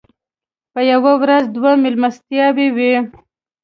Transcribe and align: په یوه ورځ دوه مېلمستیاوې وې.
په 0.73 0.79
یوه 0.91 1.13
ورځ 1.21 1.43
دوه 1.55 1.71
مېلمستیاوې 1.83 2.67
وې. 2.75 2.93